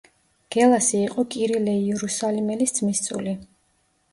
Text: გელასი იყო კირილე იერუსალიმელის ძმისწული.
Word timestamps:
გელასი 0.55 0.95
იყო 1.01 1.25
კირილე 1.35 1.75
იერუსალიმელის 1.81 2.75
ძმისწული. 2.79 3.37